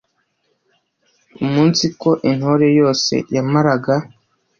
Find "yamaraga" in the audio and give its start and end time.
3.35-3.93